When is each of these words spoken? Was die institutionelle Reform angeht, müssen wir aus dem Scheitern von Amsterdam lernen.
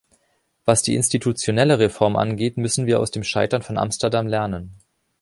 Was 0.65 0.81
die 0.81 0.95
institutionelle 0.95 1.77
Reform 1.77 2.15
angeht, 2.15 2.57
müssen 2.57 2.87
wir 2.87 2.99
aus 2.99 3.11
dem 3.11 3.23
Scheitern 3.23 3.61
von 3.61 3.77
Amsterdam 3.77 4.25
lernen. 4.25 4.73